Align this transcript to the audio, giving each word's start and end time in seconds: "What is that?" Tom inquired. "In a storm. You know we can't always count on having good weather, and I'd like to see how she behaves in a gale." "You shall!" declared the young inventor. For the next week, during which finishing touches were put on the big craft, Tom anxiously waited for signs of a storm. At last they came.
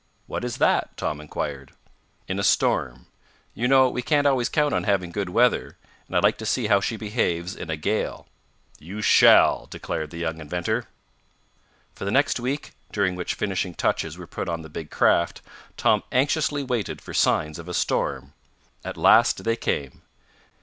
"What 0.25 0.43
is 0.43 0.57
that?" 0.57 0.97
Tom 0.97 1.21
inquired. 1.21 1.73
"In 2.27 2.39
a 2.39 2.43
storm. 2.43 3.05
You 3.53 3.67
know 3.67 3.87
we 3.87 4.01
can't 4.01 4.25
always 4.25 4.49
count 4.49 4.73
on 4.73 4.85
having 4.85 5.11
good 5.11 5.29
weather, 5.29 5.77
and 6.07 6.17
I'd 6.17 6.23
like 6.23 6.39
to 6.39 6.45
see 6.47 6.65
how 6.65 6.79
she 6.81 6.97
behaves 6.97 7.55
in 7.55 7.69
a 7.69 7.77
gale." 7.77 8.27
"You 8.79 9.03
shall!" 9.03 9.67
declared 9.69 10.09
the 10.09 10.17
young 10.17 10.39
inventor. 10.41 10.85
For 11.93 12.03
the 12.03 12.09
next 12.09 12.39
week, 12.39 12.71
during 12.91 13.15
which 13.15 13.35
finishing 13.35 13.75
touches 13.75 14.17
were 14.17 14.25
put 14.25 14.49
on 14.49 14.63
the 14.63 14.69
big 14.69 14.89
craft, 14.89 15.43
Tom 15.77 16.01
anxiously 16.11 16.63
waited 16.63 16.99
for 16.99 17.13
signs 17.13 17.59
of 17.59 17.69
a 17.69 17.73
storm. 17.75 18.33
At 18.83 18.97
last 18.97 19.43
they 19.43 19.55
came. 19.55 20.01